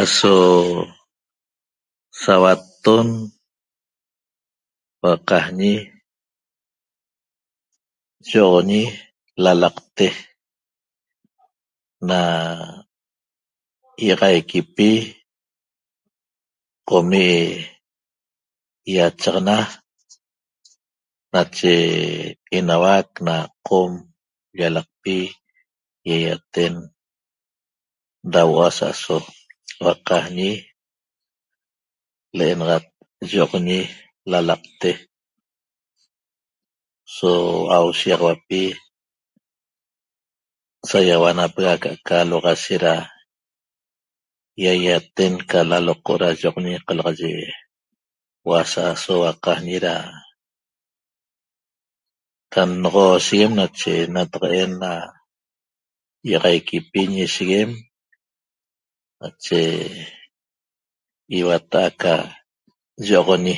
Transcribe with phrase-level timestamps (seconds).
[0.00, 0.34] Aso
[2.22, 3.08] sauatton
[5.00, 5.72] huaqajñi
[8.28, 8.82] yi'oxoñi
[9.44, 10.06] lalaqte
[12.08, 12.18] na
[14.02, 14.88] ýi'axaiquipi
[16.88, 17.64] qomi'
[18.92, 19.56] ýachaxana
[21.32, 21.72] nache
[22.56, 23.36] enauac na
[23.66, 23.92] Qom
[24.58, 25.16] llalaqpi
[26.10, 26.74] ýaýaten
[28.32, 29.16] da huo'o asa'aso
[29.82, 30.50] huaqajñi
[32.36, 32.86] l'enaxat
[33.30, 33.78] yi'oxoñi
[34.30, 34.90] lalaqte
[37.14, 38.60] so hua'au shiýaxauapi
[40.88, 42.94] sa ýauanapega aca'aca luaxashe da
[44.64, 47.32] ýaýaten ca laloqo' da yi'oxoñi qalaye
[48.42, 49.94] huo'o asa'aso huaqajñi da
[52.52, 53.52] da nnoxosheguem
[54.16, 54.90] nataq'en na
[56.26, 57.70] ýi'ixaiquipi ñisheguem
[59.20, 59.60] nache
[61.38, 62.14] iuata'a ca
[63.06, 63.54] yi'oxoñi